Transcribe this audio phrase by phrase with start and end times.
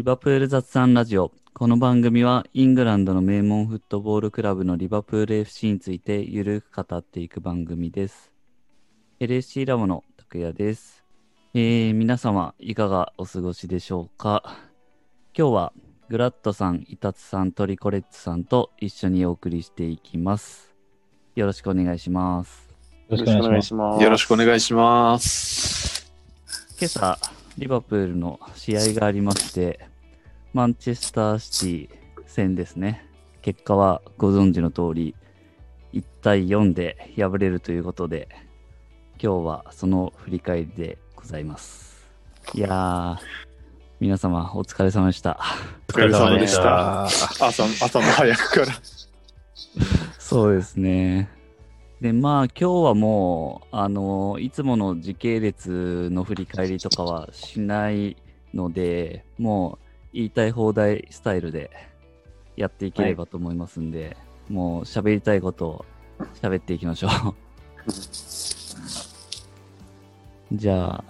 [0.00, 1.30] リバプール雑談ラジオ。
[1.52, 8.32] この番組はイングランドの名門フットボールクラブのリバプール FC についてゆるく語っていく番組です。
[9.20, 11.04] LSC ラボの拓也です。
[11.52, 14.42] えー、皆様いかがお過ごしでしょうか？
[15.36, 15.72] 今日は
[16.08, 20.74] グラッドさん、イタツさん、トリコレッツさんと一緒にお送りしていきます。
[21.34, 22.70] よろしくお願いします。
[23.10, 24.02] よろしくお願いします。
[24.02, 26.10] よろしくお願いします。
[26.78, 27.18] 今朝、
[27.58, 29.89] リバプールの試合がありまして、
[30.52, 33.06] マンチェスターシティ戦ですね。
[33.40, 35.14] 結果はご存知の通り、
[35.92, 38.28] 1対4で敗れるということで、
[39.22, 42.04] 今日はその振り返りでございます。
[42.52, 43.18] いやー、
[44.00, 45.38] 皆様お疲れ様でした。
[45.88, 47.04] お疲れ様でした。
[47.04, 48.66] 朝、朝の早くから。
[50.18, 51.30] そうですね。
[52.00, 58.16] で、まあ今日はもう、あの、いつもの時系列の振り返りとかはしない
[58.52, 61.70] ので、もう言いたい放題スタイルで
[62.56, 64.16] やっていければと思いますんで、
[64.48, 65.84] もう喋りたいことを
[66.42, 67.10] 喋っていきましょう。
[70.56, 71.04] じゃあ、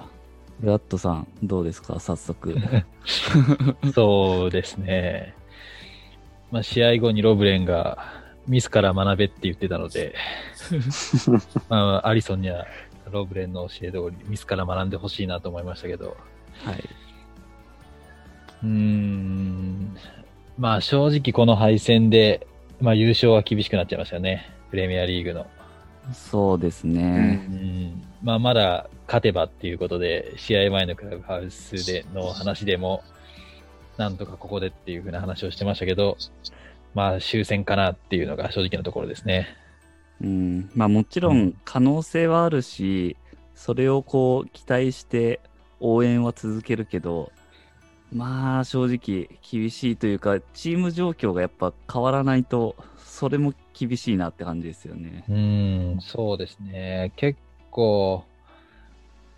[0.60, 2.54] ブラッドさん、どうですか、早速。
[3.94, 5.34] そうですね。
[6.50, 7.98] まあ、試合後にロブレンが
[8.46, 10.14] ミスから学べって言ってたので、
[11.70, 12.66] まあ、アリソンには
[13.10, 16.16] ロブレンの教え通りミスから学んでほしいなと思いましたけど、
[16.64, 16.84] はい。
[18.62, 19.96] うーん、
[20.58, 22.46] まあ正直この敗戦で、
[22.80, 24.50] まあ優勝は厳しくなっちゃいましたよね。
[24.70, 25.46] プレミアリーグの。
[26.12, 27.46] そうですうね。
[27.48, 33.02] うんまあ、まだ勝てばっていうことで、試合前のクラブハウスでの話でも、
[33.96, 36.16] なんとかここでっていう風な話をしてましたけど、
[36.94, 39.48] まあ終戦かなっていうのが正直なところですね。
[40.22, 43.16] うん、まあもちろん可能性はあるし、
[43.54, 45.40] それをこう期待して
[45.80, 47.32] 応援は続けるけど、
[48.12, 55.24] まあ正直厳しいというか、チーム状況がやっぱ変わらないと、それも厳しいなって感じですよね。
[55.28, 57.12] うん、そうですね。
[57.16, 57.38] 結
[57.70, 58.24] 構、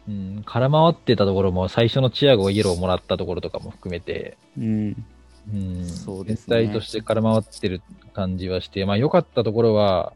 [0.09, 5.05] うん、空回ってたところも最初のチアゴイエローをもらったところとかも含めて、うん、
[5.53, 7.83] うん、そうですね全体として空回ってる
[8.13, 10.13] 感じはして、まあ良かったところは、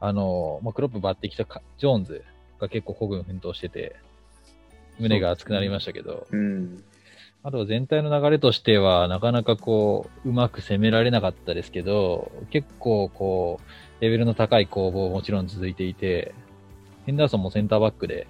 [0.00, 2.24] あの、まあ、クロップバッてきたかジョーンズ
[2.58, 3.96] が結構孤軍奮闘してて、
[4.98, 6.82] 胸が熱くなりましたけど、うん。
[7.42, 16.34] あとは全体の流れとしては、なかなかこう、うまく攻められなかったですけど、結構こう、レベルの高い攻防もちろん続いていて、
[17.06, 18.26] ヘンダーソンもセンターバックで、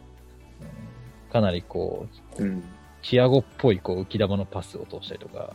[0.61, 0.91] うん
[1.31, 2.07] かなりこ
[2.39, 2.63] う、うん。
[3.03, 5.55] チアゴっぽいこう浮き玉のパスを通したりとか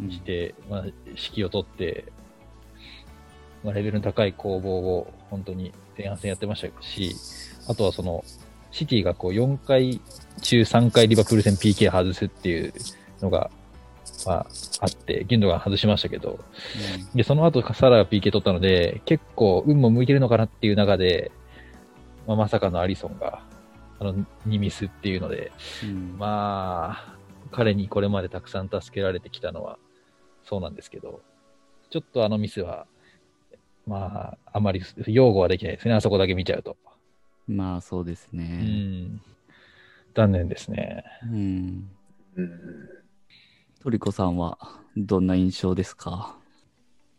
[0.00, 2.06] うんして、まあ、指揮を取って、
[3.62, 7.14] まあ、レベルの高い攻防を本当に前半戦やってましたし、
[7.68, 8.24] あとはその、
[8.70, 10.00] シティがこう4回
[10.42, 12.72] 中3回リバプール戦 PK 外すっていう
[13.20, 13.50] のが、
[14.26, 14.46] まあ、
[14.80, 16.38] あって、ギュンドが外しましたけど、
[17.14, 21.30] で、その後サラが PK 取ったので、結構運も向いてるのかなっていう中で、
[22.26, 23.42] まあ、まさかのアリソンが、
[23.98, 24.14] あの、
[24.46, 25.52] 2ミスっていうので、
[25.84, 27.16] うんまあ、
[27.50, 29.78] 彼にこれまでたくさん助けられてきたのは
[30.44, 31.20] そうなんですけど、
[31.90, 32.86] ちょっとあのミスは、
[33.86, 36.76] まあ、あまり擁護はできないですね、あそこだけ見ちゃうと。
[37.48, 38.44] まあそうですうね。
[38.44, 39.20] ん。
[40.16, 41.04] 残念ですね。
[41.24, 41.90] うん。
[42.36, 42.50] うん
[43.82, 44.58] トリコさんは
[44.96, 46.34] どんな印象ですか？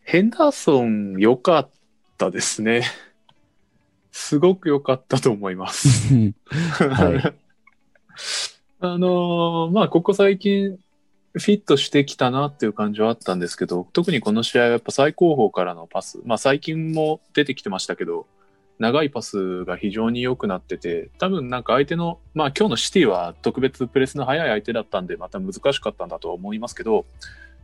[0.02, 1.70] ヘンダーソン良かっ
[2.18, 2.84] たですね。
[4.12, 6.14] すごく良かったと思います。
[6.80, 7.34] はい。
[8.82, 10.78] あのーまあ、ここ最近、
[11.34, 18.28] フィットしてきたなっていう感じはあったんですけど、特にこの試合はやっぱ最高峰からのパス、まあ最近も出てきてましたけど、
[18.80, 27.06] 長いパスが非常に良くなってて、多分なんか相手の、まあ今日のシティは特別プレスの速い相手だったんで、また難しかったんだと思いますけど、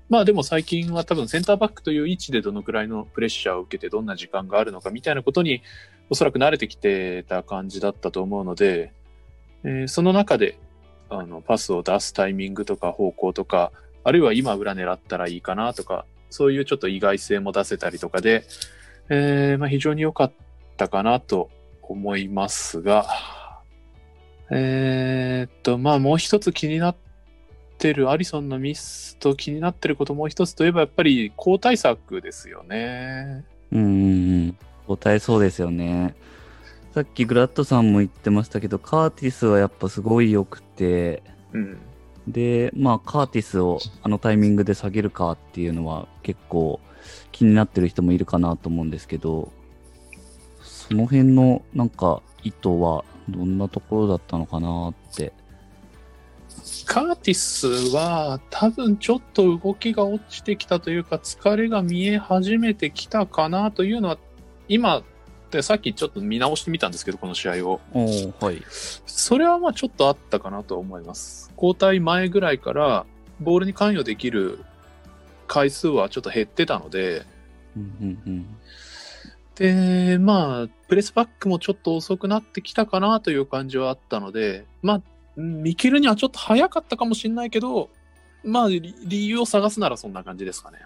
[0.09, 5.61] まあでも最近は多分センターバックという位置でどのくらいのプレッシャーを受けてどんな時間があるのかみたいなことに
[6.09, 8.91] おそらく慣れてきてた感じだったと思うので、
[9.63, 10.57] えーその中で
[11.09, 13.71] あのパスを出すタイミングとか方向とか、
[14.03, 18.45] あるいは今裏狙ったらいいかなとか、そういうちょっと意外性も出せたりとかで、
[19.09, 20.42] えーまあ、非常に良かった
[20.75, 21.49] たかなと
[21.81, 23.05] 思いますが、
[24.51, 26.95] えーっと、まあもう一つ気になっ
[27.77, 33.45] てるアリソンのミスと気になってることもう一つといえばやっぱり交代策ですよね。
[33.71, 33.95] うんうんう
[34.47, 34.57] ん。
[34.87, 36.15] 答えそうですよね。
[36.93, 41.23] さっきグラッドさんも言ってましたけど、カーティスはやっぱすごい良くて、
[41.53, 41.79] うん。
[42.27, 46.79] で、まあ、カーティスをあのタイミングで下げるかっていうのは結構
[47.31, 49.51] 気になってる人もいるかなと思うんですけど、
[50.87, 55.31] その辺のなんか意図はどんなところだったのかなって
[56.85, 64.17] カーティスは多分ちょっと動きが落ちてきたというか疲れが見え始めてきたかなというのは
[64.67, 65.03] 今
[65.51, 67.81] でさっきちょっと見直してみたんですけどこの試合を
[68.39, 68.61] はい。
[69.05, 73.05] それはまあちょっとあったかなと思います交代前ぐらいから
[73.39, 74.59] ボールに関与できる
[75.47, 77.25] 回数はちょっと減ってたので
[77.77, 78.45] うんうんうん。
[79.55, 85.01] でまあプレスバックもちょっと遅くなってきたかなという感じはあったのでまあ
[85.35, 87.89] 見切るにはちょっと早かったかもしれないけど
[88.43, 90.79] まあ理理由を探すならそんな感じですかね、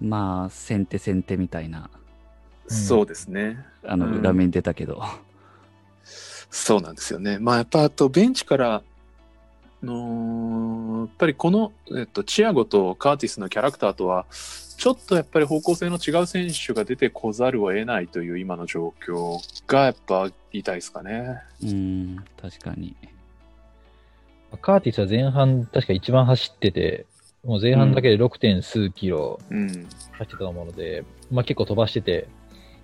[0.00, 2.06] まあ、先手先手みたいな、うん
[2.68, 3.64] そうですね。
[3.84, 4.18] あの、うん。
[4.18, 5.02] 裏面出たけど。
[6.50, 7.38] そうなんですよね。
[7.38, 8.82] まあやっぱあとベンチから
[9.82, 14.26] のやっぱりこの、えっと、チアゴとカーティスのキャラクターとは
[14.76, 21.42] ちょっとやっぱり方向性の違う選手が出てこざるを得ないという今の状況がやっぱ言いですかね。
[21.62, 22.94] うん、確かに。
[24.60, 27.06] カーティスは前半確か一番走ってて、
[27.44, 28.38] もう前半だけで 6.
[28.38, 29.38] 点数キロ。
[29.50, 32.28] 走ってたと思うので、まあ結構飛ばしてて、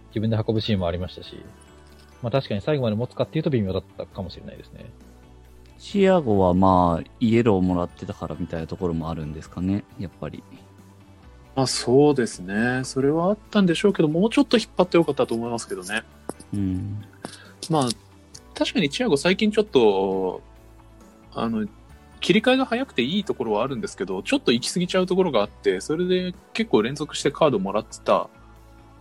[0.09, 1.43] 自分で運ぶシーンもありましたし、
[2.23, 4.87] まあ確かに最後まで持つかっていうと微妙だったかもしれないですね。
[5.83, 10.45] チアゴはまあ、イエローをもらってたからみたいなところもあるんですかね、やっぱり。
[11.57, 12.83] まあそうですね。
[12.85, 16.05] それはあったんでしょうけど、もうちょっと引っ張ってよかったと思いますけどね。
[16.55, 17.05] うん。
[17.69, 17.89] まあ、
[18.55, 20.41] 確かにチアゴ最近ちょっと、
[21.35, 21.67] あの、
[22.21, 28.31] 切り替えが早くていいところはあるんですけど、ちょっと行き過ぎちゃうところがあって、それで結構連続してカードもらってた、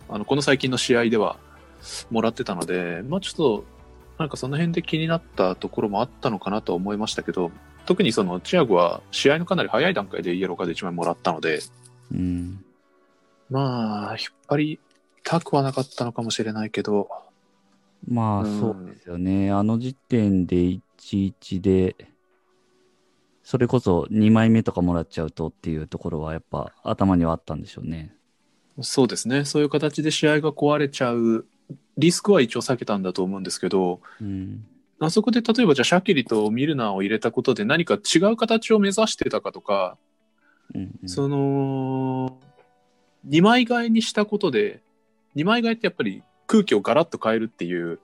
[0.08, 1.36] あの、この最近の試合では
[2.10, 3.64] もらってたので、まあちょっと、
[4.22, 7.50] なんかその辺で気になったところもあったのかなとは思いましたけど、
[7.86, 11.60] 特にそのチアゴは試合のかなり早い段階でイエローカード1枚もらったので、
[12.12, 12.64] うん。
[13.50, 14.80] まあ、引っ張り
[15.24, 17.08] たくはなかったのかもしれないけど、
[18.08, 19.50] まあ、うんそうですよね。
[19.50, 21.96] あの時点で1-1で、
[23.42, 28.14] それこそ2枚目とかもらっちゃうとっていうところはやっぱ頭にはあったんでしょうね。
[28.80, 29.44] そうですね。
[29.44, 31.44] そういう形で試合が壊れちゃう
[31.98, 34.64] リスクは一応避けたんだと思うんですけど、うん。
[35.00, 39.96] あそこで例えばじゃあシャキリとミルナーを入れたことで何か違う形を目指してたかとか、
[40.74, 42.38] うんうんその、
[43.28, 44.80] 2枚替えにしたことで、
[45.36, 47.98] 2枚替えってやっぱり空気をガラッと変えるっていう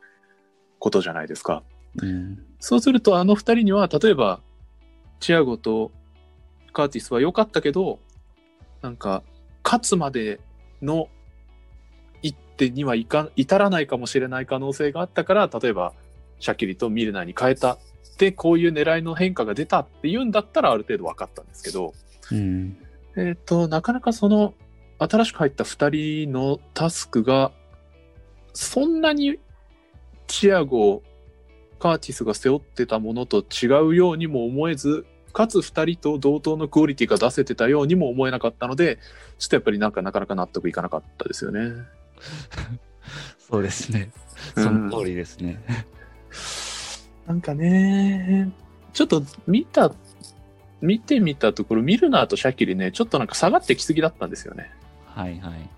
[0.78, 1.62] ことじゃないですか。
[2.02, 2.44] うん。
[2.60, 4.40] そうするとあの2人には例えば
[5.20, 5.92] チアゴと
[6.72, 7.98] カーティスは良かったけど
[8.82, 9.22] なんか
[9.64, 10.40] 勝つまで
[10.82, 11.17] の一
[12.58, 15.94] 手にはいか至らないかもしれない可能性があったから例えば
[16.40, 17.78] シャキリとミルナーに変えた
[18.18, 21.94] でこういう狙いの変化が出たっていうんだったらある程度分かったんですけど、
[22.32, 22.76] うん。
[23.16, 24.54] えっ、となかなかその
[24.98, 27.52] 新しく入った2人のタスクが
[28.52, 29.38] そんなに
[30.26, 31.02] チアゴ
[31.78, 38.98] カーティスが背負ってたものと違うようにも思えずかつ2人と同等のクオリティが出せてたようにも思えなかったので
[39.38, 41.70] ちょっとやっぱりなんかなかなか納得いかなかったですよね。
[43.38, 44.10] そうですね。
[44.56, 45.60] うんその通りですね。
[47.26, 48.50] なんかね
[48.92, 49.92] ちょっと見た
[50.80, 54.70] 見てみたところミルナーとシャキリねちょっとなんか下がってきすぎだったんですよね。
[55.06, 55.70] はいはい。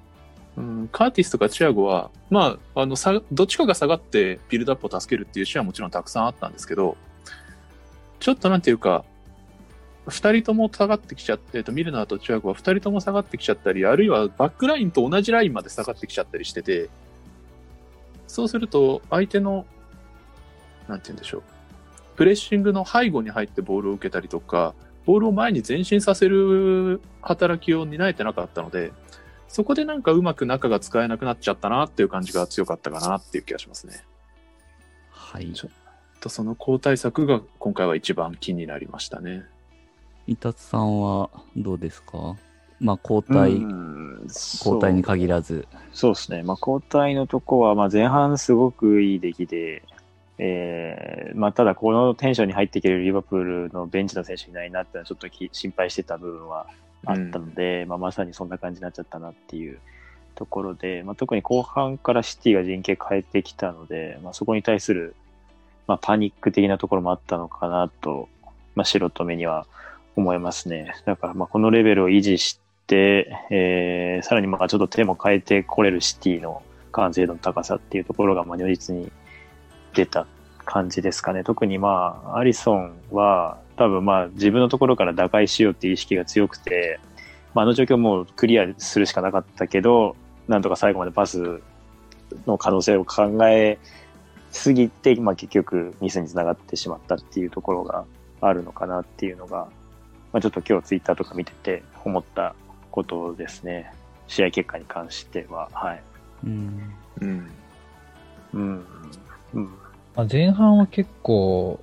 [0.57, 6.97] うん、カーティスとかチアゴは、まあ、あのさどっちかが下がってビルドアップを助けるっていう試合はもちろんたくさんあったんですけど、
[8.19, 9.05] ちょっとなんていうか、
[10.11, 16.91] 二人とも下がってきちゃって、えっとミルナーとチアゴは二人とも下がってきちゃったり、あるいはバックラインと同じラインまで下がってきちゃったりしてて、
[18.27, 19.67] そうすると相手の、
[20.89, 21.43] なんて言うんでしょう、
[22.17, 24.75] プレッシングの背後に入ってボールを受けたりとか、
[25.07, 28.93] ボールを前に前進させる働きを担えてなかったので、
[29.49, 34.05] そこでなんかうまく中が使えなくなっちゃったなっていう感じが強かったかなっていう気がしますね。
[35.11, 35.53] はい。
[35.53, 35.71] ちょ
[36.21, 39.45] とその交代策が今回は一番気になりましたね。
[40.31, 42.37] 伊達さんはどうですか？
[42.79, 45.67] まあ、交代、うん交代に限らず。
[45.93, 49.83] そうですね、まあ、交代のとこは、まあ、前半すごくいい出来で、
[50.39, 56.69] えーまあ、ただ、このテンションに入っていけるリバプールのベンチの選手いないなってのはちょっとき心配してた部分は
[57.07, 59.81] あったので、まあ、まさにそんな感じになっちゃったなっていう
[60.37, 65.17] ところで、まあ、特に後半からシティが陣形変えてきたので、まあ、そこに対する、
[65.89, 68.29] まあ、パニック的なところもあったのかなと、
[68.77, 69.67] まあ、素人目には
[70.21, 70.95] 思いますね。
[71.07, 76.63] だから、まあ、このレベルを維持して、えーさらにまあちょっと手も変えてこれるシティの
[76.93, 79.11] 完成度の高さっていうところがまあ如実に
[79.95, 80.27] 出た
[80.65, 81.43] 感じですかね。
[81.45, 87.01] 特にまあ、アリソンは多分まあ自分のところから打開しようっていう意識が強くて、
[87.55, 90.17] まあ、あの状況もクリアするしかなかったけど、
[90.49, 91.61] なんとか最後までパス
[92.47, 93.79] の可能性を考え
[94.51, 98.05] すぎて、まあ結局ミスにつながってしまったっていうところが
[98.41, 99.69] あるのかなっていうのが、
[100.33, 102.55] まあ、ちょっと今日ツイッターとか見てて思った
[102.91, 103.93] ことですね。
[104.29, 105.69] 試合結果に関しては。
[105.73, 106.03] はい。
[106.45, 106.95] うん。
[107.21, 107.51] うん。
[108.55, 108.87] うん。
[109.55, 109.65] うん。
[110.15, 111.81] まあ、前半は結構、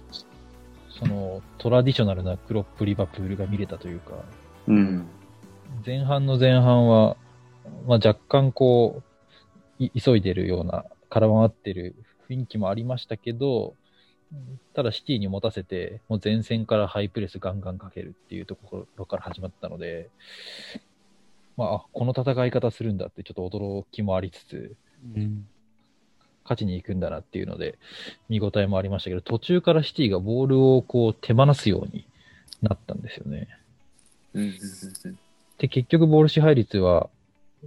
[0.89, 4.13] そのトラディショナルなクロップリバプールが見れたというか、
[4.67, 5.05] うん。
[5.85, 7.17] 前半の前半は、
[7.85, 9.01] まあ、若干こ
[9.79, 11.95] う、い急いでるような、空回ってる
[12.29, 13.75] 雰囲気もありましたけど、
[14.73, 20.09] ただシティに持たせて、もう前線からハイプレスガンガンかけるっていうところから始まったので、
[21.55, 24.75] まああ、この戦い方するんだってちょっと驚きもありつつ、
[25.15, 25.47] うん。
[26.47, 27.77] 勝ちに行くんだなっていうので、
[28.29, 32.05] 見応えもありましたけど、途中からシティがボールをこう手放すように
[32.61, 33.49] なったんですよね。
[35.57, 37.09] で、結局ボール支配率は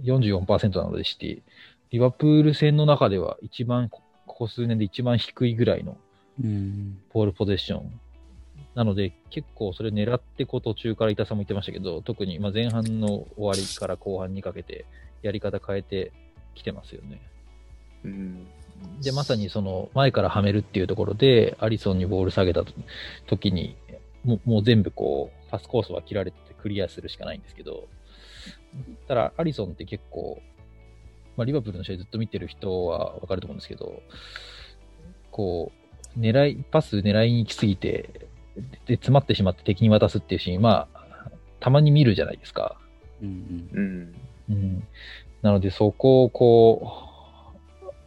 [0.03, 1.41] 44%なのでシティ、
[1.91, 5.95] リバプール戦の中では一番、ここ数年で一番低いぐらいの
[6.39, 7.01] うん。
[7.13, 7.99] ボールポゼッション。
[8.75, 14.85] なので、結構それ狙ってこう途中から板さんも言ってましたけど、特にまあ前半の終わりから後半にかけて
[15.21, 16.13] やり方変えて
[16.55, 17.21] きてますよね。
[18.05, 18.47] うん
[19.01, 22.63] で、まさにその前からはめるっていうところで、アリソンにボール下げた
[23.27, 23.75] 時に、
[24.23, 27.87] もうもう全部こう、パスコースは切られててクリアするしかないんですけど、
[29.07, 30.41] ただ、アリソンって結構、
[31.37, 34.01] まあ、リバプールの試合ずっと見てる人はわかると思うんですけど、
[35.31, 35.80] こう、
[36.17, 38.09] 狙い、パス狙いに行きすぎて、
[38.85, 41.01] で、詰まってしまって敵に渡すっていうシーン、まあ、
[41.59, 42.77] たまに見るじゃないですか。
[43.21, 43.69] うん。
[43.73, 44.15] うん
[44.49, 44.83] うん。
[45.41, 47.07] なので、そこをこ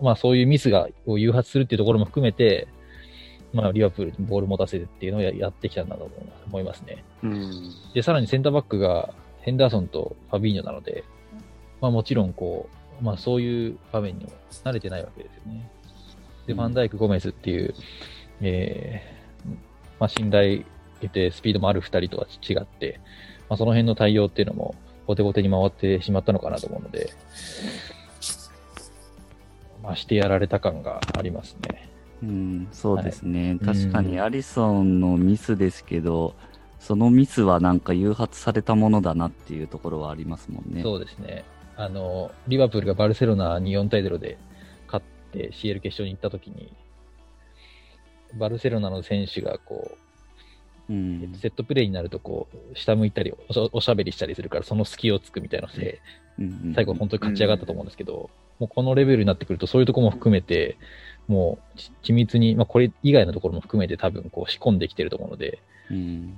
[0.00, 2.68] う、まあそういうミスがを誘発するっていうところも含めて、
[3.52, 7.04] まあリバプールにボール持たせるっていうのをややってきたんだと思います思いますね。
[7.22, 7.70] うん。
[7.94, 11.04] で、さらにセンターバックがヘンダーソンとファビーニョなので、
[11.80, 12.68] まあもちろんこ
[13.00, 14.32] う、まあそういう場面にも
[14.64, 15.70] 慣れてないわけですよね。
[16.46, 17.74] で、うんファンダイク、ゴメスっていう、
[18.40, 19.14] えー
[19.98, 20.64] まあ信頼
[21.00, 23.00] 得てスピードもある二人とは違って、
[23.48, 24.74] まあその辺の対応っていうのも
[25.06, 27.10] 後手後手に回ってしまったのかなと思うので、
[29.82, 31.88] まあしてやられた感がありますね。
[32.22, 33.54] うん、そうですね。
[33.54, 36.34] い確かにうんアリソンのミスですけど、
[36.80, 40.82] そのミスはなんか誘発されたものだなっていうところはありますもんね。
[40.82, 41.44] そうですね。
[41.76, 44.38] あの、リバプールがバルセロナに4対0で
[45.34, 46.72] 勝って CL 決勝に行った時に、
[48.34, 49.96] バルセロナの選手がこ
[50.88, 51.34] うう、ん。
[51.34, 56.00] セットプレーになるとこう、下向いたりおしゃおしゃべりしたりするから、その隙をつくみたいなので、
[56.38, 60.76] うん最後本当に勝ち上がったと思うんですけど、もうこのレベルになってくると、そういうところも含めて、
[61.28, 65.60] もうち緻密に、まあこれ以外のところも含めて多分こう仕込んできてると思うので、
[65.90, 66.36] うん。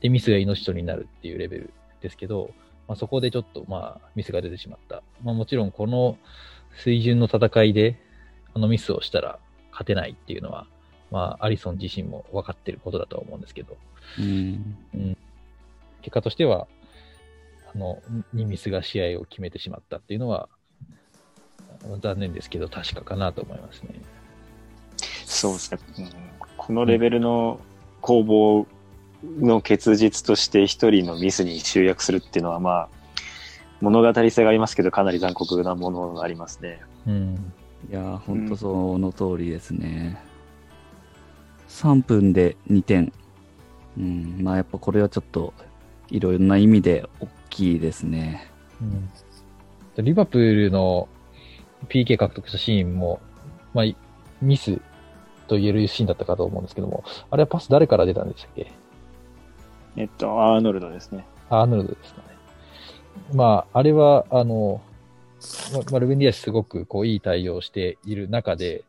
[0.00, 1.70] で、ミスが命取りになるっていうレベル
[2.00, 2.50] ですけど、
[2.88, 5.02] まあ、そこでちょっと、まあ、ミスが出てしまった。
[5.22, 6.18] まあ、もちろん、この
[6.76, 7.98] 水準の戦いで、
[8.54, 9.38] あのミスをしたら
[9.70, 10.66] 勝てないっていうのは、
[11.10, 13.76] まあ、アリソン自身も分かってることだとは思うんですけど、
[14.18, 14.76] うん。
[16.02, 16.66] 結果としては、
[17.74, 20.48] あの、にミスが試合を決めてしまったっていうのは、
[22.00, 24.00] 残念ですけど、確かかなと思いますね。
[25.24, 25.78] そうですね。
[25.98, 26.32] うん
[26.64, 27.58] このレベルの
[28.00, 28.66] 攻防
[29.40, 32.88] の結実として一人のミスに集約するっていうのは、まあ、
[33.80, 36.80] 物語性がありますけど、かなり残酷なものがありますね。
[37.08, 37.52] うん。
[37.92, 40.18] いやー、ほんとその通りですね。
[41.68, 43.12] 3分で2点。
[43.98, 44.38] うん。
[44.40, 45.52] まあやっぱこれはちょっと、
[46.08, 48.50] いろいろな意味で大きいですね。
[48.80, 49.10] うん
[49.98, 51.06] リバプールの
[51.90, 53.20] PK 獲得したシーンも、
[53.74, 53.84] まあ、
[54.40, 54.80] ミス
[55.48, 58.72] と言えるシーンだったかと思うんですけども、あれはパス誰から出たんでしたっけ？
[59.96, 61.26] えっと、アーノルドですね。
[61.50, 62.28] アーノルドですかね。
[63.34, 64.80] まあ、あれは、あの、
[65.90, 68.84] まルベンディアスすごくこういい対応をしている中で、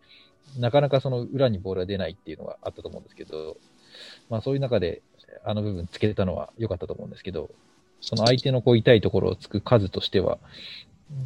[0.58, 3.58] なかなかその裏にボールが出ないっていうのがあったと思うんですけど、
[4.30, 5.02] まあそういう中で
[5.44, 7.50] あの部分つけたのは良かったと思うんですけど、
[8.02, 10.38] その相手のこう痛いところをつく数としては、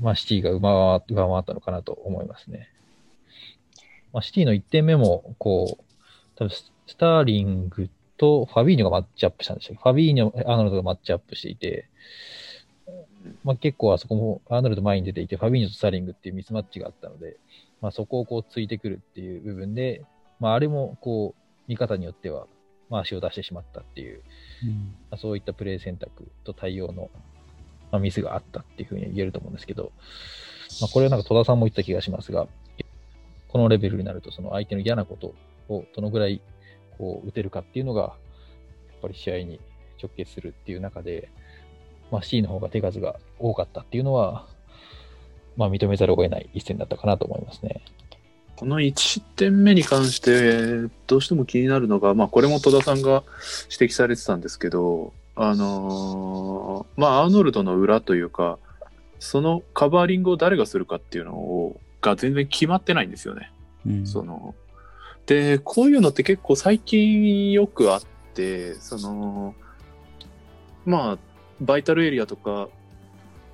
[0.02, 2.70] まあシティが上回ったのかなと思いますね。
[4.14, 5.84] まあシティの1点目も、こう、
[6.36, 11.90] 多分スターリングとファビーニョがマッチアップしたんでしたっけファビーニョ、アーノルドがマッチアップしていて、
[13.44, 17.38] まあ、結構あそこもアーノルド前に出ていて、ファビーニョとスターリングっていうミスマッチがあったので、
[17.82, 20.04] まあ、そこをこうついてくるっていう部分で、
[20.40, 22.48] まあ、あれもこう、見方によっては、
[22.90, 24.22] まあ、足を出してしまったっていう、
[25.12, 27.10] まあ、そういったプレー選択と対応の、
[27.92, 29.92] まあ、ミスがあったっていうふうに言えると思うんですけど、
[30.82, 32.48] まあ、これはなんか戸田さんも言った気がしますが、
[33.48, 35.34] このレベルになると、その相手の嫌なこと
[35.74, 36.42] をどのぐらい
[36.98, 38.08] こう打てるかっていうのが、や
[38.98, 39.60] っぱり試合に
[40.02, 41.30] 直結するっていう中で、
[42.12, 44.48] まあ、C の方が手数が多かったっていうのは、
[45.56, 47.82] まあ、認めざるを得ない一戦だったかなと思いますね。
[48.56, 53.24] この1失点目に関して、どうしても気になるのが、まあ、これも戸田さんが
[53.70, 58.58] 指摘されてたんですけど、あのーまあ、アーノルドの裏というか、
[59.20, 63.52] そのカバーリングを誰がするかっていうのを、が全然決まってないんですよね。
[63.86, 64.08] うん。
[64.08, 64.56] その、
[65.28, 68.02] で、こういうのって結構最近よくあっ
[68.34, 69.54] て、その、
[70.86, 71.18] まあ、
[71.62, 72.70] バイタルエリアとか、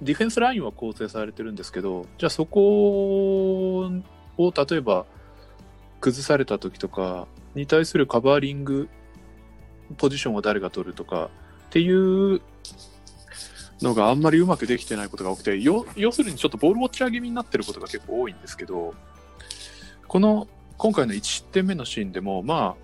[0.02, 3.92] ディフェンスラインは構成されてるんですけど、じゃあそこを
[4.38, 5.06] 例えば
[6.02, 8.90] 崩された時とかに対するカバーリング
[9.98, 11.30] ポジションを誰が取るとか
[11.68, 11.90] ってい
[12.36, 12.42] う
[13.82, 18.94] のがあんまりうまくできてないことが多くて、要するにちょっとボールウォッチャー気味になってることが結構多いんですけど、
[20.08, 22.84] この今回の1失点目のシーンでも、まあ、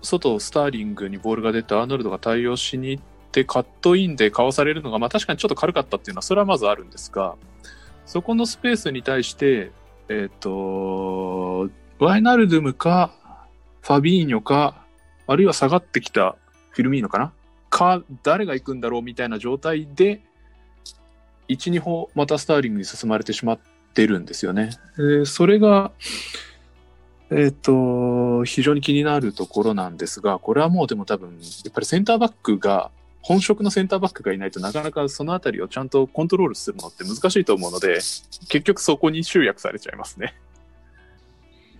[0.00, 7.36] 外スターリングにボールが出てアーノルドが対応しに行ってカットインでかわされるのが、まあ確かにちょっと軽かったっていうのはそれはまずあるんですが、
[8.06, 9.70] そこのスペースに対して、
[10.08, 11.68] えっ、と、
[11.98, 13.12] ワイナルドゥムか、
[13.82, 14.84] ファビーニョか、
[15.26, 16.36] あるいは下がってきた
[16.70, 17.32] フィルミーノかな
[17.70, 20.22] か、誰が行くんだろうみたいな状態で、
[21.48, 23.58] 1、2歩またスターリングに進まれてしまっ
[23.94, 24.70] てるんですよね。
[24.98, 25.92] えーそれが、
[27.30, 31.36] えっ、と、非常に気になるところなんですが、これはもうでも多分、や
[31.68, 32.90] っぱりセンターバックが、
[33.22, 40.34] 本職のセンターバックがいないとなかなかそのあたりをちゃんとコントロールするのって難しいと思うので、結局そこに集約されちゃいますね。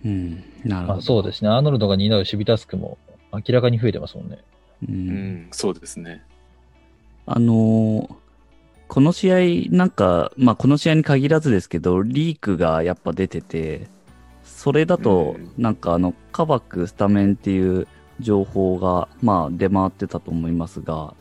[0.05, 0.43] うん。
[0.63, 1.01] なるほまあど。
[1.01, 1.49] そうですね。
[1.49, 2.97] アーノルドが担う守備タスクも
[3.33, 4.39] 明らかに増えてますもんね。
[4.87, 4.91] う。
[4.91, 5.09] うん
[5.45, 6.23] ん、そうですね。
[7.25, 8.15] あのー
[8.89, 9.37] この試合、
[9.69, 13.87] なんか、まあ、この試合に限らずですけど、リークがやっぱ出てて、
[14.43, 17.87] それだとうん、なんかあの、カバクスタメンっていう
[18.19, 21.13] 情報が、まあ、出回ってたと思いますが、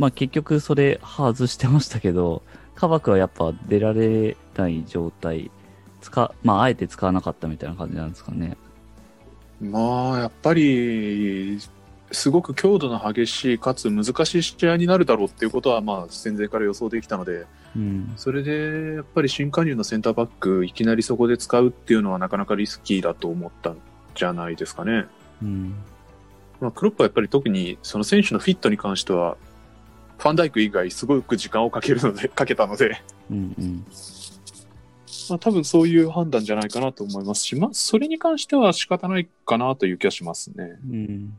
[0.00, 2.42] まあ、結局それ外してましたけど、
[2.74, 5.50] カバクはやっぱ出られない状態、
[6.00, 8.56] 使、まあ、あえて使わなかったみたいな感じなんですかね。
[9.60, 11.58] まあ、やっぱり、
[12.12, 17.44] すごく強度の激しい、かつ難しい試合になるだろうっていうことは、まあ、戦前から予想できたので、
[17.76, 18.14] うん。
[18.16, 23.76] それで、やっぱり新加入のセンターバック、いきなりそこで使うっていうのはなかなかリスキーだと思ったん
[24.14, 25.04] じゃないですかね。
[25.42, 25.74] うん。
[26.58, 29.36] まあ、クロップはやっぱり特にその選手のフィットに関しては、
[30.20, 33.54] ファンダイク以外すごく時間をかけるので、 かけたので、うん。
[33.58, 33.84] うん。
[35.30, 40.78] まあ多分そういう判断じゃないかなと思いますし、まあそれに関しては仕方ないかなという気がしますね。
[40.90, 41.36] うん。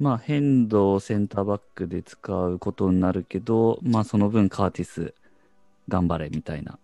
[0.00, 5.12] まあ、変動をセンターバックで使うことになるけど、まあ、その分カーティス
[5.88, 6.78] 頑張れみたいな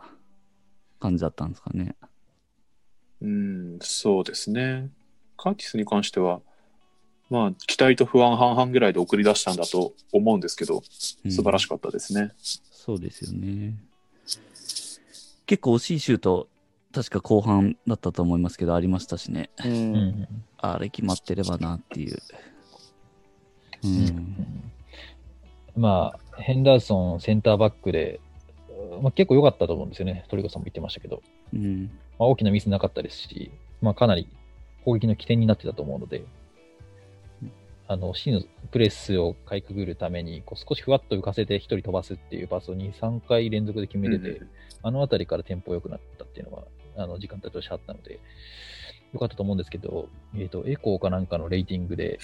[0.98, 1.94] 感じだったんですかね。
[3.20, 4.90] うん、そうですね。
[5.36, 6.40] カーティスに関しては、
[7.30, 10.82] まあ期待と不安半々ぐらいで送り出したんだと思うんですけど、
[11.24, 12.32] うん素晴らしかったですね。
[12.38, 13.74] そうですよね。
[15.46, 16.48] 結構惜しいシュート、
[16.92, 19.50] 確か後半だったと思いますけど、ありましたしね。
[19.64, 22.18] うんうんあれ決まってればなっていう。
[23.84, 24.72] ううんん。
[25.76, 28.20] まあ、ヘンダーソンセンターバックで、
[29.02, 30.24] まあ、結構良かったと思うんですよね。
[30.28, 31.90] トリコさんも言ってましたけど、うん。
[32.18, 33.50] まあ、大きなミスなかったですし、
[33.82, 34.26] まあ、かなり
[34.84, 36.24] 攻撃の起点になってたと思うので、
[37.86, 44.48] あの、C のプレスをかいくぐるために、こう少しふわっと浮かせて1人飛ばすっていうパスを2、3回連続で決めれて、うん。
[44.82, 46.64] あのあたりからテンポ良くなったっていうのは、
[46.96, 48.20] あの時間帯としてあったので、
[49.12, 52.18] 良かったと思うんですけど、えっ、と、エコーかなんかのレーティングで、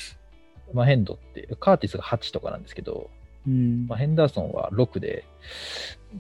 [0.73, 3.11] まあ、ヘンドって、カーティスが8とかなんですけど、
[3.47, 3.87] うん。
[3.87, 5.25] まあ、ヘンダーソンは6で、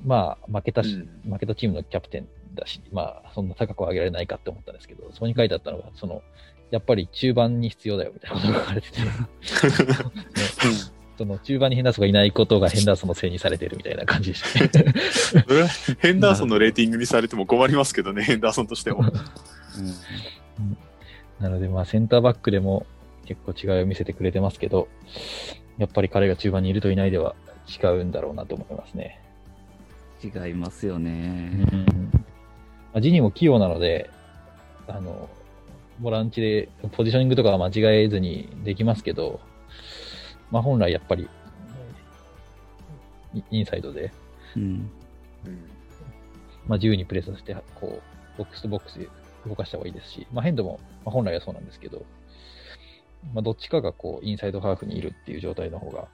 [0.05, 1.33] まあ、負けたし、うん。
[1.33, 6.22] 負けたチームのキャプテンだし、まあ、そんな高く上げられないかって思ったんですけど、そこに書いてあったのが、その、
[6.70, 9.11] やっぱり中盤に必要だよみたいなことが書かれてて、 ね
[11.20, 14.94] その中盤にヘンダーソンがいないことがヘンダーソンのせいにされてるみたいな感じでしたね。
[15.12, 19.04] それはヘンダーソンのレーティングにされても困りますけどね、ヘンダーソンとしても。
[21.40, 22.87] なので、まあ、センターバックでも
[23.26, 24.88] 結構違いを見せてくれてますけど、
[25.76, 27.35] やっぱり彼が中盤にいるといないでは
[27.68, 29.20] 違うんだろうなと思いますね。
[30.24, 31.66] 違いますよね。
[32.92, 34.09] まあジニーも器用なので、
[34.88, 35.28] あの、
[36.01, 39.41] ボランチでポジショニングとかは間違えずにできますけど、
[40.51, 41.29] まあ本来やっぱり、
[43.35, 44.11] イインサイドで、
[44.57, 44.91] うん。
[46.67, 48.01] まあ自由にプレスさせて、こ
[48.37, 49.09] う、ボックスとボックスで
[49.47, 52.05] 動かした方がいいですし、まあヘンドも、まあ、本来はそうなんですけど、
[53.35, 56.09] まあどっちかがこう、インサイドハーフにいるっていう状態の方が、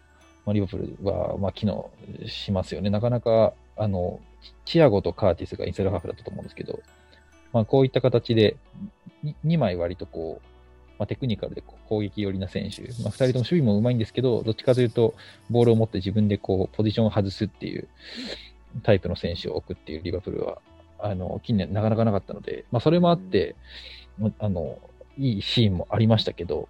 [0.44, 1.90] まあリバプールは、まあ機能
[2.26, 2.90] しますよね。
[2.90, 4.20] なかなか、あの、
[4.64, 6.80] チアゴとカーティスがインサイドハーフだったと思うんですけど、
[7.56, 8.58] まあこういった形で、
[9.46, 10.48] 2枚割とこう、
[10.98, 15.14] まあ、テクニカルで攻撃寄りな選手、まあ、2人とも守備もうまいんですけど、どっちかというと、
[15.48, 17.88] ボールを持って自分でこうポジションを外すっていう
[18.82, 20.58] タイプの選手を置くっていうリバプールは、
[20.98, 23.56] あの、近年なかなかなかったので、まあ、それもあって、
[24.38, 24.78] あの、
[25.16, 26.68] いいシーンもありましたけど、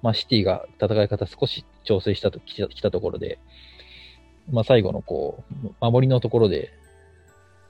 [0.00, 3.38] まあ、シティが戦い方少し調整したときたたところで、
[4.50, 6.72] まあ、最後のこう、守りのところで、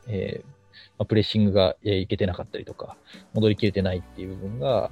[0.07, 0.62] えー
[0.99, 2.97] まあ、プレッシングがえーいけてなかったりとか、
[3.35, 4.91] 戻りきれてないっていう部分が、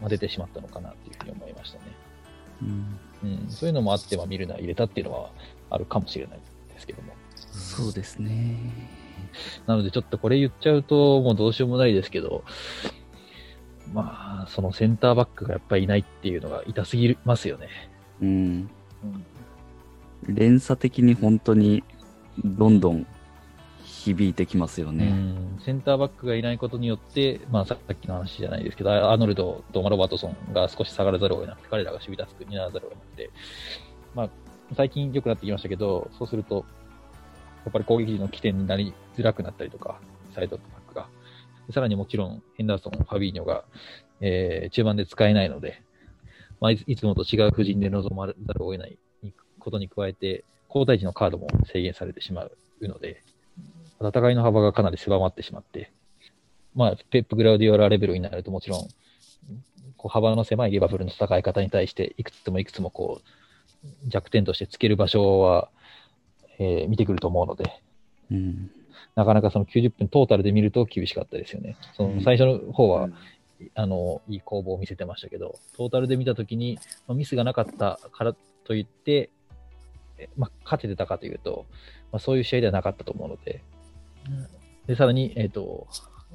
[0.00, 1.84] まあ、出てしまったのかなっていうふうに思いましたね。
[2.62, 5.30] うんうん、そういうのもあって、まあ、ミルナー入れたっていうのは
[5.70, 6.38] あるかもしれない
[6.72, 7.12] ですけども。
[7.36, 8.58] そうですね。
[9.66, 12.44] なので、ちょっとこれ言っちゃうと、もうどうしようもないですけど、
[13.92, 17.68] まあ、そのセンターバックがやっぱりいないっていうのが痛すぎますよね。
[18.20, 18.70] うん。
[20.26, 21.84] 連鎖的に本当に
[22.44, 23.06] どんどん
[24.04, 25.14] 響いてきますよね。
[25.64, 33.30] センターバックがいないことによって、まあ、さっきの話じゃないですけど、アーノルドとマロバートソンが少し下がらざるを得なくて、彼らが守備タスクにならざるを得なくて、
[34.14, 34.30] まあ、
[34.76, 36.64] 最近良くなってきましたけど、そうすると、
[37.64, 39.98] やっぱり攻撃時の起点になりづらくなったりとか、
[40.34, 41.08] サイドバックが。
[41.70, 43.64] さらにもちろん、ヘンダーソン、ファビーニョが、
[44.20, 45.82] えー中盤で使えないので、
[46.60, 48.98] まあ、いついつもと違う布陣で臨まざるを得ない
[49.58, 53.22] ことに加えて、交代時のカードも制限されてしまうので、
[54.08, 55.92] 戦いの幅がかなり狭まってしまって、
[56.74, 58.88] まあ、ペップ・グラウディオラレベルになるともちろん、
[59.96, 65.70] こう幅の狭いリバプールの戦い方に対して、いくつもいくつもこう、弱点としてつける場所は、
[66.58, 67.82] えー見てくると思うので、
[68.30, 68.70] うん。
[69.14, 71.76] なかなかその90分トータルで見ると厳しかったですよね。
[71.96, 73.08] その最初の方は、
[73.74, 79.30] あの、いい攻防を見せてましたけど、トータルで見たときに、まあミスがなかったからといって、
[80.18, 81.66] えまあ、勝ててたかというと、
[82.12, 83.62] まあ、そういう試合ではなかったと思うので、
[84.86, 85.86] で、さらに、えっ、と、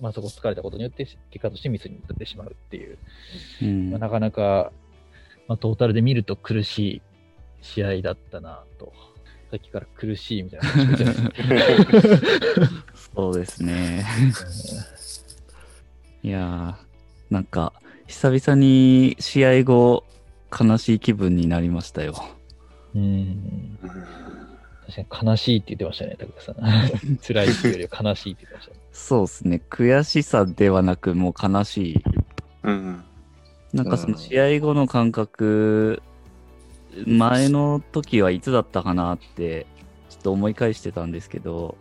[0.02, 2.98] まあ、そこ疲れたことによって、結果としてミスになってしまうっていう、
[3.62, 4.72] うんまあ、なかなか、
[5.48, 7.02] まあ、トータルで見ると苦しい
[7.62, 8.94] 試合だったなと。
[9.52, 14.06] さっきから苦しいみたいな話をしてますそうですね。
[16.24, 17.74] う いやー、なんか、
[18.06, 20.04] 久々に試合後、
[20.52, 22.14] 悲しい気分になりましたよ。
[22.96, 24.39] んうん
[24.90, 26.56] 確かに悲しいって言ってましたね、高橋さん。
[27.22, 28.80] 辛いっていうよりは悲しいって言ってましたね。
[28.92, 29.62] そうですね。
[29.70, 32.04] 悔しさではなく、もう悲しい。
[32.64, 33.04] うん。
[33.74, 36.02] なんかその試合後の感覚、
[37.06, 39.68] 前の時はいつだったかなって、
[40.10, 41.78] ちょっと思い返してたんですけど、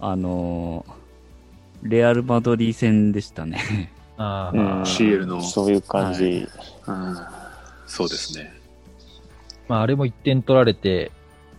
[0.00, 1.08] あのー
[1.82, 3.92] レアル・マドリー戦でしたね。
[4.16, 6.46] ああ、うん CL のそういう感じ。
[6.86, 7.16] うん。
[7.86, 8.52] そうですね。
[9.68, 11.12] まあ、あれも1点取られて、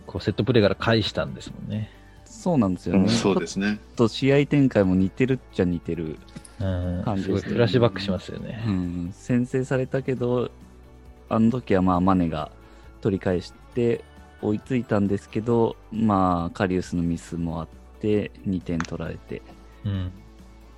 [0.06, 1.90] こうセットプレーから返したんですもんね。
[2.24, 3.02] そうなんですよね。
[3.02, 3.66] うんそうですね。
[3.66, 6.18] ちょっと試合展開も似てるっちゃ似てる。
[6.60, 8.62] うん感じですねすごいフラッシュバックしますよね。
[8.66, 10.50] うん、先制されたけど、
[11.28, 12.50] あの時はまあマネが
[13.00, 14.04] 取り返して
[14.42, 17.68] 追いついたんですけど、まあカリウスのミスもあっ
[18.00, 19.42] て2点取られて。
[19.84, 20.12] うん。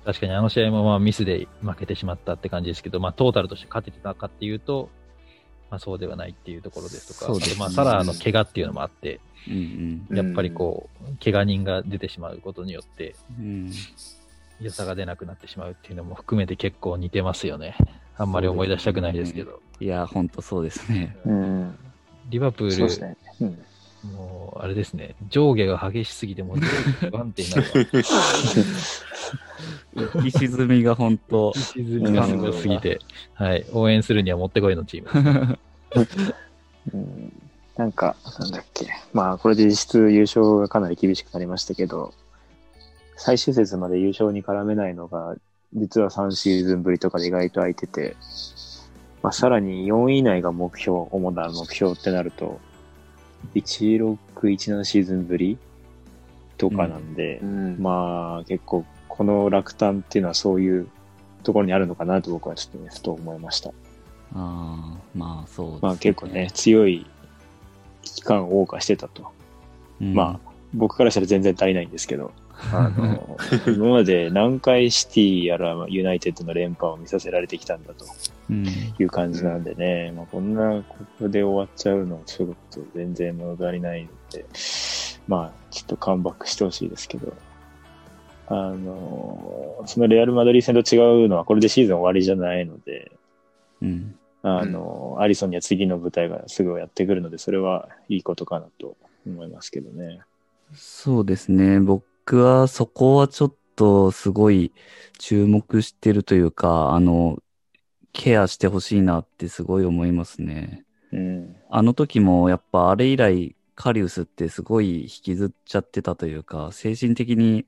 [0.05, 4.89] 確かにあの試合もまあミスで負けてしまったって感じですけど、まあトータルとして勝ててたかっていうと、
[5.73, 13.45] まあそうではないっていうところですとか、ねまあサラーの怪我っていうのもあって、うんうんやっぱりこう、怪我人が出てしまうことによって、うん。
[13.45, 13.71] うん、
[14.61, 17.75] 良さが出なくなってしまうっていうのも含めて結構似てますよね。
[18.15, 19.61] あんまり思い出したくないですけど。
[19.79, 21.17] いや、ほんとそうですね。
[21.25, 21.75] うん。
[22.29, 23.09] リバプー
[23.39, 23.51] ル、
[24.11, 26.57] もう、あれですね、上下が激しすぎて、もう、
[27.09, 28.03] 不安定になるわ。
[29.95, 32.99] 浮き沈みがほんと、沈みがすごすぎて、
[33.33, 35.57] はい、応援するにはもってこいのチーム。
[36.93, 37.33] うん
[37.75, 38.87] なんか、なんだっけ。
[39.13, 42.13] まあ、これで実質優勝がかなり厳しくなりましたけど、
[43.15, 45.35] 最終節まで優勝に絡めないのが、
[45.73, 48.15] 実は3シーズンぶりとかで意外と空いてて、
[49.23, 52.59] まあ、さらに4位以内が目標、主な目標ってなると、
[53.55, 55.57] 16、17シーズンぶり
[56.57, 57.77] とかなんで、うん。
[57.79, 60.87] まあ、結構、この落胆っていうのはそういう
[61.43, 63.69] ところにあるのかなと僕はちょっとね、ふと思いました。
[63.69, 63.73] あ
[64.33, 67.05] あ、まあそうです、まあ結構ね、、強い
[68.01, 69.31] 期間を謳歌してたと。
[70.01, 70.15] うん。
[70.15, 72.31] まあ、僕からしたら全然足りないんですけど、
[72.73, 73.37] あの、
[73.71, 78.05] 今まで何回シティやらユナイテッドの連覇を見させられてきたんだと
[78.49, 84.45] うん、いう感じなんでね、まあこんなここで終わっちゃうのはちょっと全然物足りないので、
[85.27, 87.31] まあちょっとカムバックしてほしいですけど、
[88.47, 93.11] あの、そのレアル・マドリー戦と違うのはこれでシーズン終わりじゃないので、
[93.81, 94.15] うん。
[94.41, 100.19] あの、アリソンには次の舞台がすぐやってくるので、それはいいことかなと思いますけどね。
[100.73, 101.79] そうですね。
[101.79, 104.73] 僕はそこはちょっとすごい
[105.17, 107.39] 注目してるというか、あの、
[108.11, 110.83] ケアしてほしいなってすごい思いますね。
[111.13, 111.55] うん。
[111.69, 117.65] あの時もやっぱあれ以来カリウスってすごい引きずっちゃってたというか、精神的に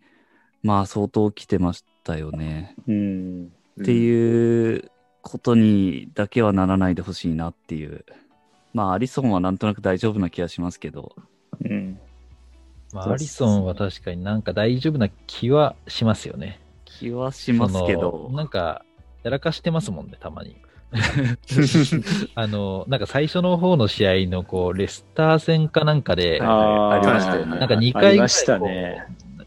[0.66, 2.76] まあ相当来てましたよね。
[2.88, 3.52] うん。
[3.82, 4.90] っていう
[5.22, 8.04] ことにだけはならないでほしいなっていう。
[8.74, 11.16] まあアリソンはなんとなく大丈夫な気がしますけど。
[11.64, 12.00] うん。
[12.94, 16.60] まあ、アリソンは確かになんか大丈夫な気はしますよね。
[16.86, 18.36] 気はしますけそどの。
[18.36, 18.84] なんか、
[19.22, 20.56] やらかしてますもんね、たまに。
[22.34, 27.52] あの、なんか最初の方の試合のこう、レスター戦かなんかで、ありましたよね。
[27.52, 29.06] はいなんか2あり回ぐらいましたこうね。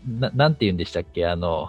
[0.09, 1.27] な、なんて言うんでしたっけ？
[1.27, 1.68] あの、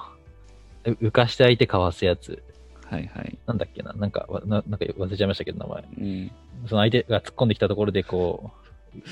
[0.85, 2.41] う浮かして相手かわすやつ。
[2.89, 3.37] はいはい。
[3.45, 3.93] なんだっけな？
[3.93, 5.83] なんか、わななんか忘れちゃいましたけど、名前。
[5.99, 6.31] うん。
[6.67, 8.51] その相手が突っ込んできたところで、こ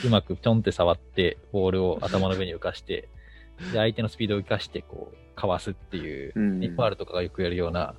[0.03, 3.09] う、うまくちょんって触って、ボールを頭の上に浮かして、
[3.73, 7.95] で、相手のスピードを生かして、こう、かわすっていう、うんネパールとかがよくやるような、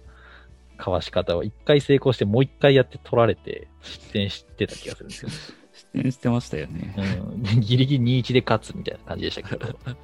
[0.77, 5.29] かわし方を一回成功して、もう一回やって取られて、失点してた気がするんですよ。
[5.73, 6.95] 失点してましたよね。
[6.97, 9.67] うん、ギリギリ2-1で勝つみたいな感じでしたけど。
[9.69, 9.97] う ん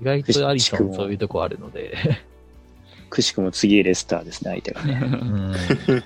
[0.00, 1.96] 意外とアリソンそういうとこあるので、
[3.10, 6.02] くしくも次レスターですね、相手がね。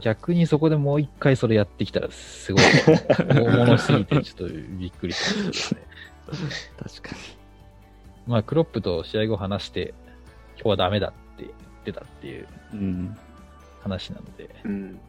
[0.00, 5.86] 逆にそこでもう一回それやってきたら、すごい、大物すぎてちょっとびっくりしたんですけどね。
[6.78, 7.16] 確か
[8.26, 9.94] まあ、クロップと試合後話して、
[10.56, 11.52] 今日はダメだって言っ
[11.84, 12.46] てたっていう。
[13.82, 15.00] 話なので、うん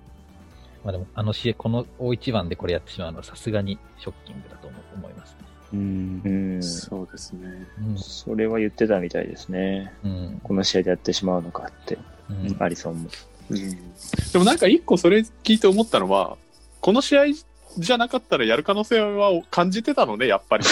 [0.84, 5.39] まあでも、あの試合、この大一番でこれやってしまうのはさすがにショッキングだと思思いますね。
[5.74, 6.30] うんう。
[6.58, 6.64] ん。
[6.64, 7.68] そうですね。
[7.98, 9.92] それは言ってたみたいですね。
[10.04, 10.12] うん。
[10.12, 10.40] うん。
[10.44, 11.98] この試合でやってしまうのかって、
[12.30, 13.10] うんアリソンも。
[13.50, 13.60] うん
[14.32, 16.38] でもなんか一個それ聞いて思ったのは、
[16.82, 17.24] この試合
[17.78, 20.66] じゃなかったらやる可能性は感じてたのね、やっぱり。
[20.66, 20.68] い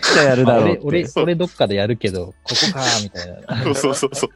[0.00, 0.78] つかやるだろう。
[0.82, 3.64] 俺、俺、俺どっかでやるけど、ここか、みたいな。
[3.64, 4.30] そうそうそうそう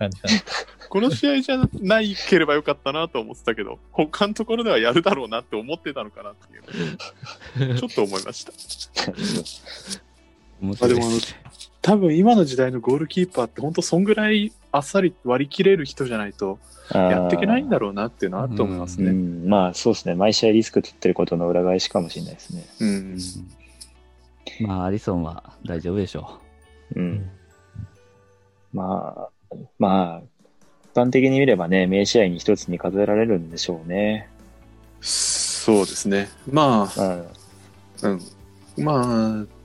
[0.88, 8.52] この試合じゃないければよかったなと思ってたけど、他のところではやるだろうなって思ってたのかなっていう、 ちょっと思いました。
[10.60, 11.18] 面白いあでもあの
[11.84, 16.58] 多分今の時代のゴールキーパーって本当そんぐらいあっさり割り切れる人じゃないと
[16.90, 19.10] やっていけないんだろうなっていうのはあると思いますうね。
[19.10, 20.14] ん、まあそうですね。
[20.14, 22.64] 毎試合リスク取ってることの裏返しかもしれないですね。
[22.80, 22.90] うんう
[24.64, 26.40] んまあ、アリソンは大丈夫でしょ
[26.96, 27.30] うん。
[28.72, 30.22] まあ、まあ、
[30.84, 34.30] 一般的に見ればね、名試合に一つに数えられるんでしょうね。
[35.02, 36.28] そうですね。
[36.50, 37.28] まあ、
[38.02, 38.12] うん。
[38.12, 38.84] うん。
[38.84, 39.63] まあ、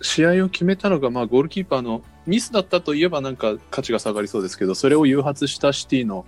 [0.00, 6.24] 試合を決めたのが、まあ、ゴールキーパーのミスだったといえばなんか価値が下がりそうですけど、それを誘発したシティの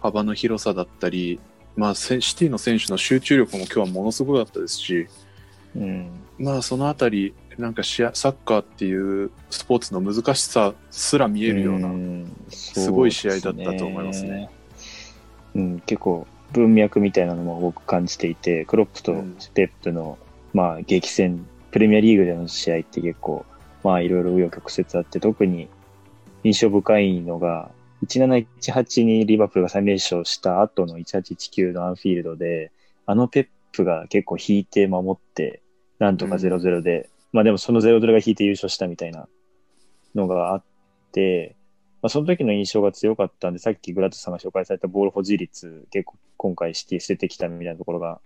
[0.00, 1.40] 幅の広さだったり、
[1.76, 5.08] まあ、せシティの選手の集中力も今日はものすごかったですし、
[5.76, 6.10] うん。
[6.38, 14.28] まあ、そのあたり、なんかサッカーっていうスポーツの難しさすら見えるような、んすごい試合だったと思いますね。
[14.28, 14.50] そうですね
[15.52, 20.18] うん、結構文脈みたいなのも僕感じていて、クロップとうんペップの、
[20.52, 23.44] まあ激戦、プレミアリーグでの試合って結構、
[23.84, 25.68] まあいろいろ紆余曲折あって、特に
[26.44, 27.70] 印象深いのが、
[28.06, 32.72] 1718にリバプールが3連勝した後の1819のアンフィールドで、
[33.06, 35.62] あのペップが結構引いて守って、
[35.98, 39.28] なんとか0-0で、まあでもその0-0が引いて優勝したみたいな
[40.14, 40.64] のがあっ
[41.12, 41.56] て、
[42.02, 48.20] まあその時の印象が強かったんで、さっきグラットさんが紹介されたボール保持率、結構今回シティ捨ててきたみたいなところが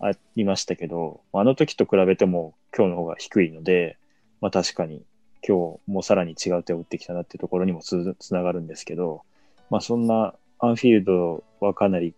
[0.00, 3.98] ありましたけど、あの時と比べても今日の方が低いので、
[4.40, 5.02] まあ確かに
[5.46, 7.96] 今日もさらに違う手を打ってきたなっていうところにもつ
[8.32, 9.22] ながるんですけど、
[9.70, 12.14] まあそんなアンフィールドはかなり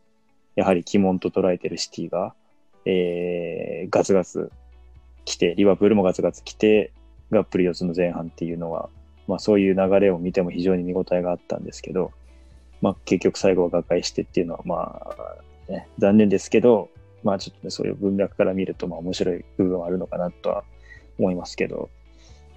[0.57, 2.35] やはり鬼門と捉えてるシティが、
[2.85, 4.51] えー、ガツガツ
[5.25, 6.93] 来て、リバプールもガツガツ来て、
[7.31, 8.91] がっぷり四つの前半っていうのは、
[9.27, 12.13] まあそういう流れを見ても非常に見応えがあったんですけど、
[12.83, 15.01] まあ結局最後は瓦解してっていうのはま
[15.69, 16.91] あ、ね、残念ですけど、
[17.23, 20.65] まあちょっとね、そういう文脈から見るとまあ面白い部分はあるのかなとは
[21.19, 21.91] 思いますけど、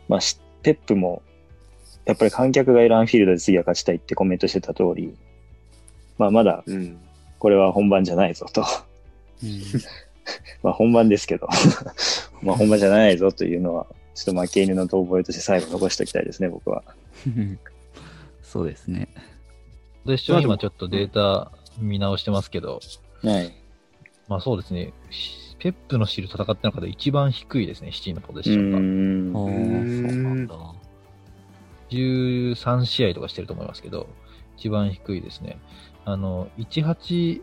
[0.07, 1.21] まあしペップも、
[2.05, 5.15] やっぱり観客がいるアンフィールドで次は勝ちたいってコメントしてた通り、
[6.17, 6.97] まあまだうん。
[7.39, 8.63] これは本番じゃないぞと。
[10.63, 11.49] まあ本番ですけど、
[12.41, 16.83] まあ本番じゃないぞというのは、ちょっと負け犬の遠吠えとして最後残しておきたいですね、僕は。
[17.27, 17.59] う ん
[18.41, 19.09] そうですね。
[20.05, 22.79] 私は今ちょっとデータ見直してますけど、
[23.23, 23.53] はい。
[24.33, 28.79] まあそうですね、しペップのシール戦ってる中で一番低いですね、シティのポゼッうションが。
[28.79, 29.37] ん。
[29.37, 30.55] ああ、うんそうなんだ。
[31.91, 34.07] 13試合とかしてると思いますけど、
[34.57, 35.59] 一番低いですね。
[36.03, 37.41] あの、18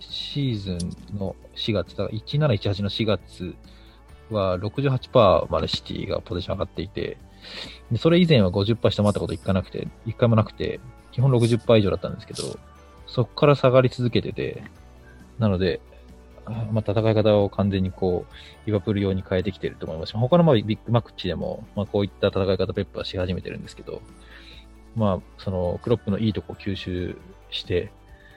[0.00, 3.54] シーズンの4月、だから1718の4月
[4.28, 7.16] は68%までシティがポゼッション上がっていて、
[7.90, 10.80] でそれ以前は50%下回ったこと一回なくて、一回もなくて、
[11.12, 12.42] 基本60%以上だったんですけど、
[13.06, 14.62] そこから下がり続けてて、
[15.38, 15.80] なので、
[16.46, 24.02] まあ、戦い方を完全にこう、リバプール用に変えてきてると思いますし、他のまあビッグマッチでも、まあ、こういった戦い方ペップはし始めてるんですけど、
[24.96, 27.16] まあ、その、クロップのいいとこ吸収
[27.50, 27.90] して、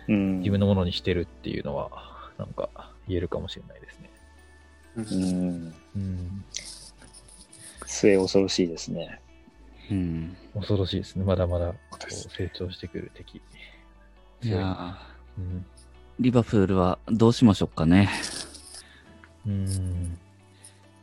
[0.08, 0.40] うん。
[0.40, 1.90] 自分のものにしてるっていうのは、
[2.38, 2.70] なんか
[3.08, 4.10] 言えるかもしれないですね。
[4.96, 5.74] うん。
[5.96, 6.46] うん。
[7.86, 9.20] 末恐ろしいですね。
[9.92, 10.38] うん。
[10.54, 11.24] 恐ろしいですね。
[11.24, 11.74] まだまだ
[12.10, 13.42] 成長してくる敵。
[14.44, 14.98] いや
[15.38, 15.66] うん。
[16.20, 18.10] ーリバプールはどうしましょうかね。
[19.46, 20.18] うん。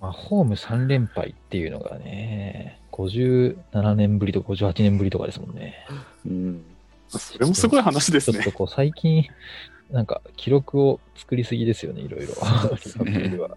[0.01, 5.87] まあ、ホーム3連敗っていうのがね、57年ぶりとか58年ぶりとかですもんね。
[6.27, 6.65] うん。
[7.09, 8.53] それもすごい話ですねちょっと。
[8.53, 9.25] こう最近、
[9.91, 12.35] なんか記録を作りすぎですよね、いろいろ。
[12.35, 13.49] そうですねリバプールは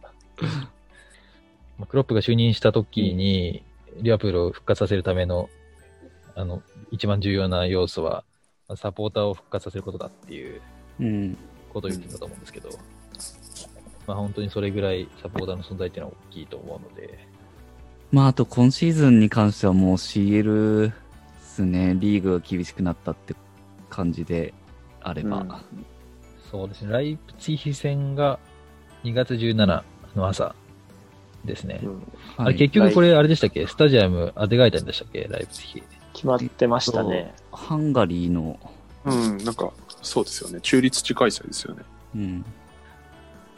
[1.78, 3.63] まあクロップが就任した時に、
[4.02, 5.50] リバプールを復活させるための、
[6.36, 8.24] あの、一番重要な要素は、
[8.67, 10.62] まあサポーターを復活させることだっていううん。
[11.70, 12.70] ことを言ってたと思うんですけど、
[14.06, 17.20] まあ本当にそれぐらいサポーターの存在っていうのは大きいと思うので、
[18.12, 20.94] まあ、あと今シーズンに関してはもう CL で
[21.42, 21.96] すね。
[22.00, 23.36] リーグが厳しくなったって
[23.90, 24.54] 感じで
[25.02, 25.38] あれば。
[25.40, 25.52] うん
[26.50, 28.40] そうですね、ライプツィヒ戦が
[29.04, 29.84] 2月17
[30.16, 30.56] の朝
[31.44, 31.82] ですね。
[32.38, 33.68] あはいれ結局これあれでしたっけ？
[33.68, 35.28] スタジアムアデガイタンでしたっけ？
[35.30, 35.84] ライプツィヒ。
[36.14, 37.36] 決まってましたね。
[37.52, 38.58] ハンガリーの、
[39.04, 40.60] うん、なんか、そうですよね。
[40.62, 41.84] 中立地開催ですよね。
[42.16, 42.46] うん。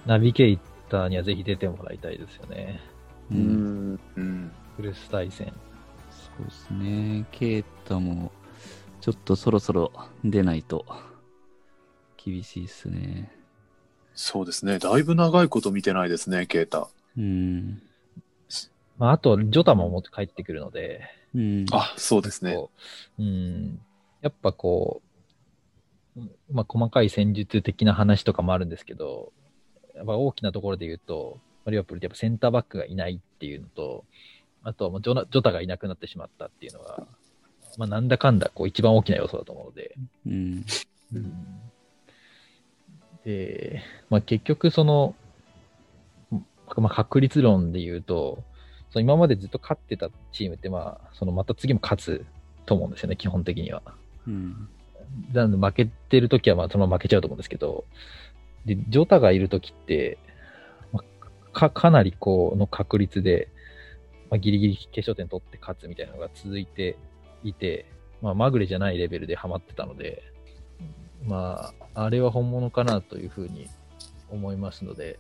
[0.06, 2.80] ナビゲーターにはぜひ出てもらいたいですよね。
[3.32, 3.36] う。
[3.36, 4.00] うんん。
[4.16, 4.52] うん。
[4.76, 5.54] フルス対戦。
[6.12, 7.26] そうですね。
[7.32, 8.32] ケイタも、
[9.02, 9.92] ちょっとそろそろ
[10.24, 10.86] 出ないと
[12.18, 13.32] 厳しいですね。
[14.14, 14.80] そうですね。
[14.80, 16.88] だいぶ長いこと見てないですね、ケイタ。
[17.18, 17.82] うん。
[18.98, 21.02] まあ、あと、ジョタも持って帰ってくるので、
[21.34, 21.66] うん。
[21.72, 22.58] あ、そうですね。
[23.18, 23.80] うん。
[24.22, 25.09] やっぱこう、
[26.52, 29.32] まあ、細かい戦術的な話とかもあるんですけど、
[29.96, 34.06] やっぱ大きなところで言うと、リバプールってやっぱセンターバックがいないっていうのと、
[34.64, 37.08] あとはもうジョナジョタがいなくなってしまったっていうのが、
[37.78, 39.96] まあ、なんだかんだこう一番大きな要素だと思うので、
[40.26, 40.66] うん。
[43.26, 45.16] で、まあ、結局その、
[46.32, 48.44] まあ、確率論で言うと、
[48.92, 52.26] その今までずっと勝ってたチームって、まあ、そのまた次も勝つ
[52.66, 53.82] と思うんですよね、基本的には。
[54.28, 54.70] うん。
[55.34, 57.86] なので負けてるときはまあそのまま負けちゃうと思うんですけど、
[58.66, 60.18] で、ジョタがいるときって、
[60.92, 63.50] まあか、かなりこうの確率で、
[64.30, 66.98] まあ、ギリギリ決勝点取って勝つみたいなのが続いて
[67.44, 67.86] いて、
[68.22, 70.24] まあ、まぐれじゃないレベルでハマってたので、
[71.26, 73.70] まあ、あれは本物かなというふうに
[74.30, 75.20] 思いますので、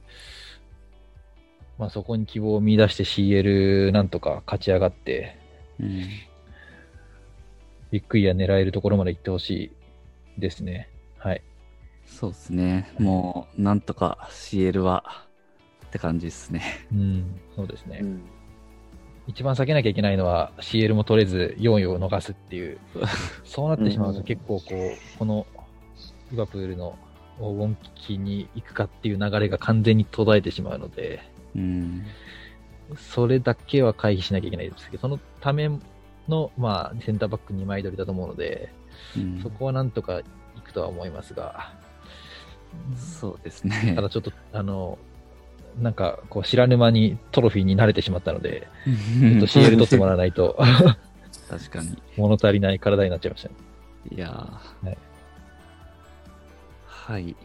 [1.77, 5.37] まあ、そこに希望を見出して CL なんとか勝ち上がって、
[5.79, 6.09] うん。
[7.91, 9.71] ビッグイヤー狙えるところまで行ってほしい
[10.39, 10.89] ですね。
[11.17, 11.41] はい。
[12.05, 12.91] そうですね。
[12.99, 15.27] もう、なんとか CL は、
[15.85, 16.61] って感じですね。
[16.91, 17.99] うん、そうですね。
[18.01, 18.21] うん。
[19.27, 22.79] 一番避けなきゃいけないのは CL も取れず4位を逃すっていう、
[23.43, 25.45] そうなってしまうと結構こう、この
[26.31, 26.97] リバプールの
[27.37, 31.21] 黄金期に行くかっていう流れが完全に途絶えてしまうので、
[31.55, 32.05] うん。
[32.97, 35.69] それだけは回避しなきゃいけないですけど、そのため
[36.27, 38.73] の、まあ、センターバック2枚取りだと思うので、
[39.17, 40.21] うんそこはなんとか
[40.55, 41.73] 行くとは思いますが、
[42.95, 44.01] そうですねた。
[44.01, 44.97] だちょっと、あの、
[45.79, 50.57] なんか、こう、知らぬ間にトロフィーに慣れてしまったので、ちょっと CL 取ってもらわないと、
[51.49, 51.97] 確かに。
[52.17, 53.55] 物足りない体になっちゃいましたね。
[54.11, 54.97] いやーはい
[56.85, 57.35] はい。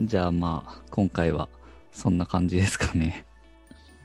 [0.00, 1.48] じゃあまあ、今回は
[1.92, 3.26] そんな感じですかね。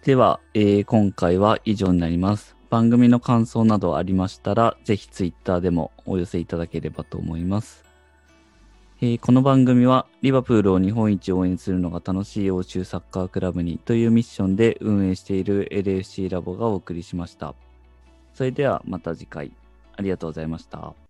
[0.03, 2.56] では、えー今回は以上になります。
[2.69, 7.85] 番組の感想などありましたら、ぜひツイッターでもお寄せいただければと思います。
[8.99, 17.55] えーこの番組は、リバプールを日本一応援するのが楽しい欧州サッカークラブにというミッションで運営している LFC ラボがお送りしました。
[18.33, 19.51] それではまた次回、
[19.95, 21.06] ありがとうございました。